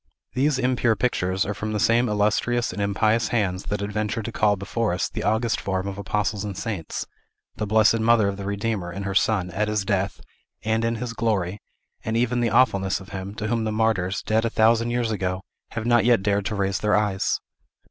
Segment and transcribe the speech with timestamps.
[0.33, 4.55] These impure pictures are from the same illustrious and impious hands that adventured to call
[4.55, 7.05] before us the august forms of Apostles and Saints,
[7.57, 10.19] the Blessed Mother of the Redeemer, and her Son, at his death,
[10.63, 11.59] and in his glory,
[12.03, 15.43] and even the awfulness of Him, to whom the martyrs, dead a thousand years ago,
[15.73, 17.39] have not yet dared to raise their eyes.